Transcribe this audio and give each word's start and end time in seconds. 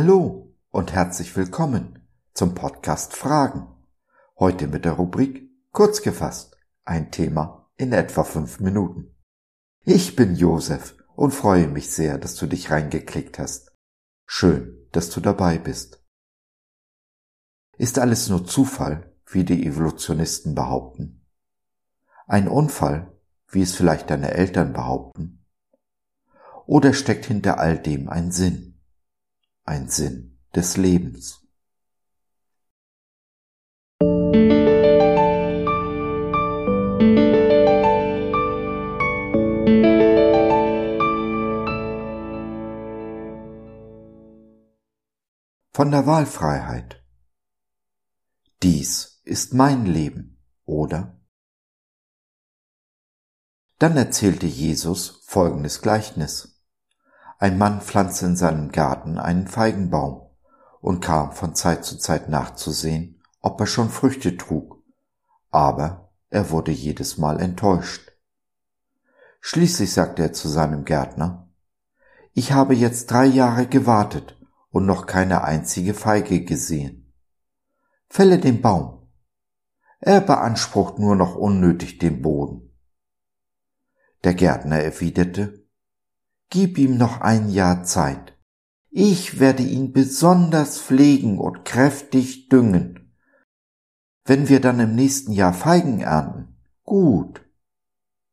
Hallo 0.00 0.54
und 0.70 0.92
herzlich 0.92 1.36
willkommen 1.36 2.08
zum 2.32 2.54
Podcast 2.54 3.16
Fragen. 3.16 3.66
Heute 4.38 4.68
mit 4.68 4.84
der 4.84 4.92
Rubrik 4.92 5.50
Kurz 5.72 6.02
gefasst, 6.02 6.56
ein 6.84 7.10
Thema 7.10 7.68
in 7.76 7.92
etwa 7.92 8.22
fünf 8.22 8.60
Minuten. 8.60 9.16
Ich 9.82 10.14
bin 10.14 10.36
Josef 10.36 10.94
und 11.16 11.32
freue 11.32 11.66
mich 11.66 11.90
sehr, 11.90 12.16
dass 12.16 12.36
du 12.36 12.46
dich 12.46 12.70
reingeklickt 12.70 13.40
hast. 13.40 13.72
Schön, 14.24 14.86
dass 14.92 15.10
du 15.10 15.20
dabei 15.20 15.58
bist. 15.58 16.00
Ist 17.76 17.98
alles 17.98 18.28
nur 18.28 18.46
Zufall, 18.46 19.12
wie 19.26 19.42
die 19.42 19.66
Evolutionisten 19.66 20.54
behaupten? 20.54 21.26
Ein 22.28 22.46
Unfall, 22.46 23.18
wie 23.48 23.62
es 23.62 23.74
vielleicht 23.74 24.10
deine 24.10 24.30
Eltern 24.30 24.72
behaupten? 24.72 25.44
Oder 26.66 26.94
steckt 26.94 27.26
hinter 27.26 27.58
all 27.58 27.80
dem 27.80 28.08
ein 28.08 28.30
Sinn? 28.30 28.67
Ein 29.68 29.90
Sinn 29.90 30.38
des 30.54 30.78
Lebens. 30.78 31.46
Von 45.70 45.90
der 45.90 46.06
Wahlfreiheit. 46.06 47.04
Dies 48.62 49.20
ist 49.24 49.52
mein 49.52 49.84
Leben, 49.84 50.42
oder? 50.64 51.20
Dann 53.78 53.98
erzählte 53.98 54.46
Jesus 54.46 55.22
folgendes 55.26 55.82
Gleichnis. 55.82 56.57
Ein 57.38 57.56
Mann 57.56 57.80
pflanzte 57.80 58.26
in 58.26 58.36
seinem 58.36 58.72
Garten 58.72 59.16
einen 59.16 59.46
Feigenbaum 59.46 60.28
und 60.80 61.00
kam 61.00 61.32
von 61.32 61.54
Zeit 61.54 61.84
zu 61.84 61.96
Zeit 61.96 62.28
nachzusehen, 62.28 63.20
ob 63.40 63.60
er 63.60 63.66
schon 63.66 63.90
Früchte 63.90 64.36
trug, 64.36 64.82
aber 65.50 66.10
er 66.30 66.50
wurde 66.50 66.72
jedes 66.72 67.16
Mal 67.16 67.40
enttäuscht. 67.40 68.12
Schließlich 69.40 69.92
sagte 69.92 70.22
er 70.22 70.32
zu 70.32 70.48
seinem 70.48 70.84
Gärtner, 70.84 71.48
ich 72.32 72.52
habe 72.52 72.74
jetzt 72.74 73.10
drei 73.10 73.26
Jahre 73.26 73.66
gewartet 73.66 74.36
und 74.70 74.84
noch 74.84 75.06
keine 75.06 75.44
einzige 75.44 75.94
Feige 75.94 76.44
gesehen. 76.44 77.12
Fälle 78.08 78.38
den 78.38 78.60
Baum. 78.60 79.08
Er 80.00 80.20
beansprucht 80.20 80.98
nur 80.98 81.14
noch 81.14 81.36
unnötig 81.36 81.98
den 81.98 82.20
Boden. 82.20 82.72
Der 84.24 84.34
Gärtner 84.34 84.80
erwiderte, 84.80 85.67
Gib 86.50 86.78
ihm 86.78 86.96
noch 86.96 87.20
ein 87.20 87.50
Jahr 87.50 87.84
Zeit. 87.84 88.38
Ich 88.90 89.38
werde 89.38 89.62
ihn 89.62 89.92
besonders 89.92 90.80
pflegen 90.80 91.38
und 91.38 91.64
kräftig 91.64 92.48
düngen. 92.48 93.14
Wenn 94.24 94.48
wir 94.48 94.60
dann 94.60 94.80
im 94.80 94.94
nächsten 94.94 95.32
Jahr 95.32 95.52
Feigen 95.52 96.00
ernten, 96.00 96.58
gut. 96.84 97.44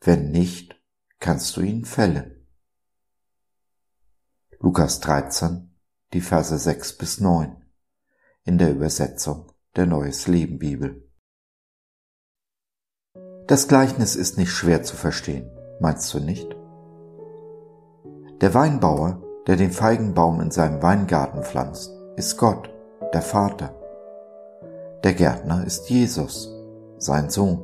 Wenn 0.00 0.30
nicht, 0.30 0.80
kannst 1.20 1.56
du 1.56 1.62
ihn 1.62 1.84
fällen. 1.84 2.46
Lukas 4.58 5.00
13, 5.00 5.74
die 6.12 6.20
Verse 6.20 6.56
6 6.56 6.98
bis 6.98 7.20
9 7.20 7.56
in 8.44 8.58
der 8.58 8.70
Übersetzung 8.70 9.52
der 9.76 9.86
Neues 9.86 10.26
Leben 10.26 10.58
Bibel. 10.58 11.10
Das 13.46 13.68
Gleichnis 13.68 14.16
ist 14.16 14.38
nicht 14.38 14.50
schwer 14.50 14.82
zu 14.82 14.96
verstehen, 14.96 15.50
meinst 15.80 16.12
du 16.14 16.20
nicht? 16.20 16.61
Der 18.42 18.54
Weinbauer, 18.54 19.18
der 19.46 19.54
den 19.54 19.70
Feigenbaum 19.70 20.40
in 20.40 20.50
seinem 20.50 20.82
Weingarten 20.82 21.44
pflanzt, 21.44 21.92
ist 22.16 22.36
Gott, 22.38 22.70
der 23.14 23.22
Vater. 23.22 23.70
Der 25.04 25.12
Gärtner 25.12 25.62
ist 25.64 25.88
Jesus, 25.88 26.52
sein 26.98 27.30
Sohn. 27.30 27.60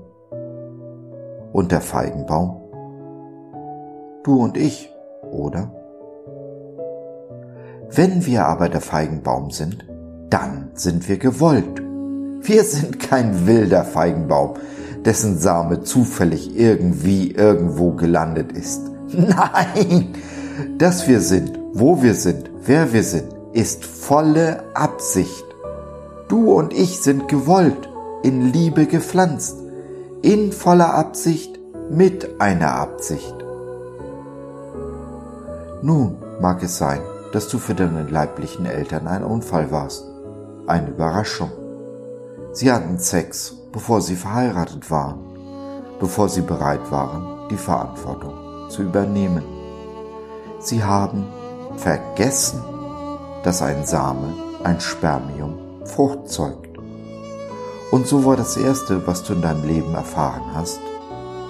Und 1.53 1.73
der 1.73 1.81
Feigenbaum? 1.81 2.61
Du 4.23 4.41
und 4.41 4.57
ich, 4.57 4.89
oder? 5.33 5.73
Wenn 7.91 8.25
wir 8.25 8.47
aber 8.47 8.69
der 8.69 8.81
Feigenbaum 8.81 9.51
sind, 9.51 9.85
dann 10.31 10.71
sind 10.75 11.09
wir 11.09 11.19
gewollt. 11.19 11.83
Wir 12.43 12.63
sind 12.63 13.01
kein 13.01 13.49
wilder 13.49 13.83
Feigenbaum, 13.83 14.55
dessen 15.05 15.39
Same 15.39 15.83
zufällig 15.83 16.57
irgendwie 16.57 17.33
irgendwo 17.33 17.95
gelandet 17.95 18.53
ist. 18.53 18.83
Nein, 19.13 20.15
dass 20.79 21.09
wir 21.09 21.21
sind, 21.21 21.59
wo 21.73 22.03
wir 22.03 22.15
sind, 22.15 22.51
wer 22.65 22.93
wir 22.93 23.03
sind, 23.03 23.33
ist 23.53 23.85
volle 23.85 24.65
Absicht. 24.75 25.45
Du 26.29 26.53
und 26.53 26.73
ich 26.73 27.01
sind 27.01 27.29
gewollt, 27.29 27.89
in 28.23 28.53
Liebe 28.53 28.87
gepflanzt, 28.87 29.57
in 30.23 30.53
voller 30.53 30.95
Absicht, 30.95 31.59
mit 31.91 32.41
einer 32.41 32.75
Absicht. 32.75 33.35
Nun 35.81 36.19
mag 36.41 36.63
es 36.63 36.77
sein, 36.77 37.01
dass 37.33 37.49
du 37.49 37.59
für 37.59 37.75
deine 37.75 38.03
leiblichen 38.03 38.67
Eltern 38.67 39.07
ein 39.07 39.25
Unfall 39.25 39.71
warst. 39.71 40.05
Eine 40.67 40.89
Überraschung. 40.89 41.51
Sie 42.53 42.71
hatten 42.71 42.99
Sex, 42.99 43.55
bevor 43.73 44.01
sie 44.01 44.17
verheiratet 44.17 44.91
waren, 44.91 45.21
bevor 46.01 46.29
sie 46.29 46.43
bereit 46.43 46.91
waren, 46.91 47.49
die 47.51 47.57
Verantwortung 47.57 48.69
zu 48.69 48.83
übernehmen. 48.83 49.58
Sie 50.61 50.83
haben 50.83 51.25
vergessen, 51.77 52.61
dass 53.45 53.63
ein 53.63 53.87
Same, 53.87 54.35
ein 54.65 54.81
Spermium, 54.81 55.55
Frucht 55.85 56.29
zeugt. 56.29 56.77
Und 57.93 58.07
so 58.07 58.25
war 58.25 58.37
das 58.37 58.57
Erste, 58.57 59.07
was 59.07 59.23
du 59.23 59.35
in 59.35 59.43
deinem 59.43 59.65
Leben 59.65 59.95
erfahren 59.95 60.43
hast, 60.55 60.81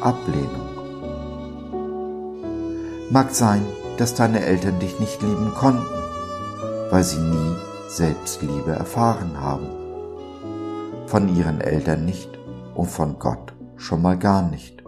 Ablehnung. 0.01 0.69
Mag 3.11 3.35
sein, 3.35 3.63
dass 3.97 4.15
deine 4.15 4.45
Eltern 4.45 4.79
dich 4.79 5.01
nicht 5.01 5.23
lieben 5.23 5.55
konnten, 5.55 5.87
weil 6.91 7.03
sie 7.03 7.19
nie 7.19 7.57
Selbstliebe 7.89 8.73
erfahren 8.73 9.41
haben. 9.41 9.67
Von 11.07 11.35
ihren 11.35 11.63
Eltern 11.63 12.05
nicht 12.05 12.39
und 12.75 12.91
von 12.91 13.19
Gott 13.19 13.55
schon 13.77 14.03
mal 14.03 14.19
gar 14.19 14.43
nicht. 14.43 14.85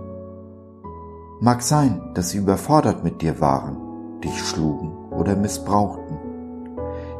Mag 1.41 1.63
sein, 1.63 2.13
dass 2.15 2.31
sie 2.31 2.39
überfordert 2.39 3.03
mit 3.03 3.23
dir 3.23 3.41
waren 3.41 3.80
dich 4.23 4.39
schlugen 4.43 4.93
oder 5.11 5.37
missbrauchten, 5.37 6.19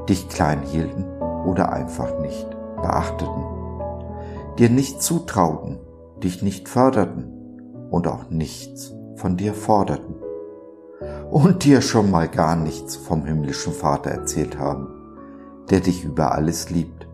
dich 0.09 0.29
klein 0.29 0.63
hielten 0.63 1.05
oder 1.45 1.73
einfach 1.73 2.19
nicht 2.21 2.49
beachteten, 2.77 3.45
dir 4.59 4.71
nicht 4.71 5.03
zutrauten, 5.03 5.79
dich 6.23 6.43
nicht 6.43 6.69
förderten 6.69 7.89
und 7.91 8.07
auch 8.07 8.31
nichts 8.31 8.95
von 9.17 9.37
dir 9.37 9.55
forderten 9.55 10.17
und 11.31 11.65
dir 11.65 11.81
schon 11.81 12.11
mal 12.11 12.29
gar 12.29 12.57
nichts 12.57 12.97
vom 12.97 13.25
himmlischen 13.25 13.73
Vater 13.73 14.11
erzählt 14.11 14.59
haben, 14.59 14.89
der 15.71 15.81
dich 15.81 16.05
über 16.05 16.33
alles 16.33 16.71
liebt, 16.71 17.07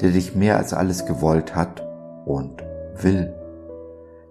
der 0.00 0.10
dich 0.10 0.34
mehr 0.34 0.56
als 0.56 0.72
alles 0.72 1.06
gewollt 1.06 1.54
hat 1.54 1.82
und 2.24 2.62
will, 2.96 3.34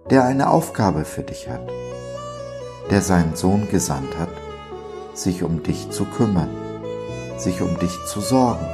der 0.08 0.24
eine 0.24 0.50
Aufgabe 0.50 1.04
für 1.04 1.22
dich 1.22 1.48
hat, 1.48 1.68
der 2.90 3.02
seinen 3.02 3.36
Sohn 3.36 3.68
gesandt 3.70 4.18
hat, 4.18 4.30
sich 5.14 5.42
um 5.42 5.62
dich 5.62 5.90
zu 5.90 6.04
kümmern, 6.04 6.50
sich 7.36 7.62
um 7.62 7.78
dich 7.78 8.04
zu 8.06 8.20
sorgen, 8.20 8.66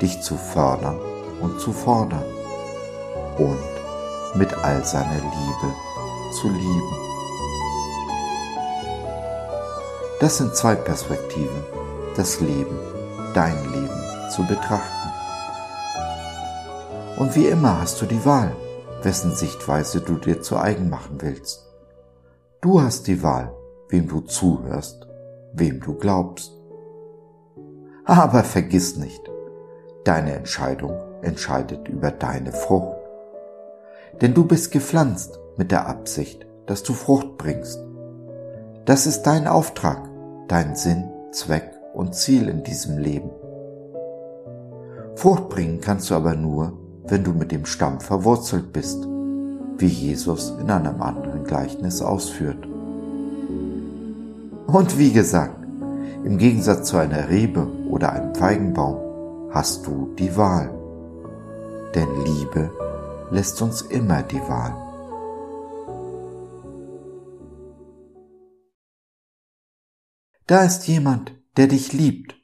dich 0.00 0.20
zu 0.22 0.36
fördern 0.36 0.98
und 1.40 1.60
zu 1.60 1.72
fordern 1.72 2.24
und 3.38 3.58
mit 4.34 4.52
all 4.64 4.84
seiner 4.84 5.14
Liebe 5.14 5.74
zu 6.32 6.48
lieben. 6.48 6.96
Das 10.20 10.38
sind 10.38 10.54
zwei 10.54 10.74
Perspektiven, 10.74 11.64
das 12.16 12.40
Leben, 12.40 12.78
dein 13.34 13.56
Leben 13.72 14.30
zu 14.30 14.42
betrachten. 14.46 14.90
Und 17.16 17.36
wie 17.36 17.46
immer 17.46 17.80
hast 17.80 18.00
du 18.00 18.06
die 18.06 18.24
Wahl, 18.24 18.56
wessen 19.02 19.34
Sichtweise 19.34 20.00
du 20.00 20.14
dir 20.14 20.40
zu 20.40 20.56
eigen 20.56 20.88
machen 20.88 21.20
willst. 21.20 21.66
Du 22.60 22.80
hast 22.80 23.06
die 23.06 23.22
Wahl, 23.22 23.52
wem 23.88 24.08
du 24.08 24.20
zuhörst 24.20 25.03
wem 25.54 25.80
du 25.80 25.94
glaubst. 25.94 26.52
Aber 28.04 28.44
vergiss 28.44 28.96
nicht, 28.96 29.22
deine 30.04 30.34
Entscheidung 30.34 31.00
entscheidet 31.22 31.88
über 31.88 32.10
deine 32.10 32.52
Frucht. 32.52 32.96
Denn 34.20 34.34
du 34.34 34.44
bist 34.44 34.70
gepflanzt 34.72 35.40
mit 35.56 35.70
der 35.70 35.86
Absicht, 35.88 36.46
dass 36.66 36.82
du 36.82 36.92
Frucht 36.92 37.38
bringst. 37.38 37.78
Das 38.84 39.06
ist 39.06 39.22
dein 39.22 39.46
Auftrag, 39.46 40.08
dein 40.48 40.76
Sinn, 40.76 41.10
Zweck 41.32 41.70
und 41.94 42.14
Ziel 42.14 42.48
in 42.48 42.62
diesem 42.62 42.98
Leben. 42.98 43.30
Frucht 45.16 45.48
bringen 45.48 45.80
kannst 45.80 46.10
du 46.10 46.14
aber 46.14 46.34
nur, 46.34 46.78
wenn 47.06 47.24
du 47.24 47.32
mit 47.32 47.52
dem 47.52 47.66
Stamm 47.66 48.00
verwurzelt 48.00 48.72
bist, 48.72 49.06
wie 49.78 49.86
Jesus 49.86 50.54
in 50.60 50.70
einem 50.70 51.00
anderen 51.00 51.44
Gleichnis 51.44 52.02
ausführt. 52.02 52.68
Und 54.74 54.98
wie 54.98 55.12
gesagt, 55.12 55.62
Im 56.24 56.36
Gegensatz 56.36 56.88
zu 56.88 56.96
einer 56.96 57.28
Rebe 57.28 57.64
oder 57.88 58.12
einem 58.12 58.34
Feigenbaum 58.34 59.52
hast 59.52 59.86
du 59.86 60.12
die 60.18 60.36
Wahl. 60.36 60.68
Denn 61.94 62.08
Liebe 62.24 62.72
lässt 63.30 63.62
uns 63.62 63.82
immer 63.82 64.24
die 64.24 64.40
Wahl. 64.40 64.74
Da 70.48 70.64
ist 70.64 70.88
jemand, 70.88 71.40
der 71.56 71.68
dich 71.68 71.92
liebt, 71.92 72.34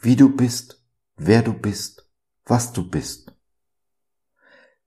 wie 0.00 0.16
du 0.16 0.34
bist, 0.34 0.82
wer 1.18 1.42
du 1.42 1.52
bist, 1.52 2.10
was 2.46 2.72
du 2.72 2.90
bist. 2.90 3.34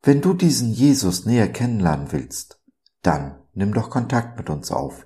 Wenn 0.01 0.21
du 0.21 0.33
diesen 0.33 0.71
Jesus 0.71 1.27
näher 1.27 1.49
kennenlernen 1.49 2.11
willst, 2.11 2.59
dann 3.03 3.35
nimm 3.53 3.75
doch 3.75 3.91
Kontakt 3.91 4.39
mit 4.39 4.49
uns 4.49 4.71
auf 4.71 5.05